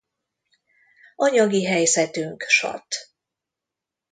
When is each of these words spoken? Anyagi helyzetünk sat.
Anyagi 1.15 1.65
helyzetünk 1.65 2.41
sat. 2.41 2.95